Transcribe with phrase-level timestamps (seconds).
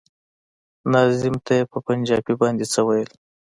[0.91, 3.09] ناظم ته يې په پنجابي باندې څه ويل.